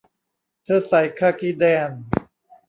[0.63, 1.91] เธอใส่คาร์กิแดน